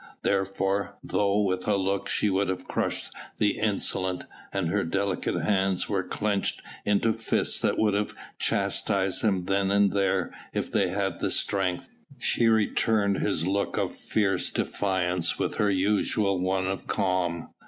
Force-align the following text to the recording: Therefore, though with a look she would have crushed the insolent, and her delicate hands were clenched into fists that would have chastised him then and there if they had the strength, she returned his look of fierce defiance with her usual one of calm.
Therefore, 0.23 0.95
though 1.03 1.41
with 1.43 1.67
a 1.67 1.75
look 1.75 2.09
she 2.09 2.27
would 2.31 2.49
have 2.49 2.67
crushed 2.67 3.13
the 3.37 3.59
insolent, 3.59 4.23
and 4.51 4.69
her 4.69 4.83
delicate 4.83 5.39
hands 5.39 5.87
were 5.87 6.01
clenched 6.03 6.63
into 6.85 7.13
fists 7.13 7.59
that 7.59 7.77
would 7.77 7.93
have 7.93 8.15
chastised 8.39 9.21
him 9.21 9.45
then 9.45 9.69
and 9.69 9.93
there 9.93 10.33
if 10.55 10.71
they 10.71 10.87
had 10.89 11.19
the 11.19 11.29
strength, 11.29 11.87
she 12.17 12.47
returned 12.47 13.19
his 13.19 13.45
look 13.45 13.77
of 13.77 13.91
fierce 13.91 14.49
defiance 14.49 15.37
with 15.37 15.57
her 15.57 15.69
usual 15.69 16.39
one 16.39 16.65
of 16.65 16.87
calm. 16.87 17.49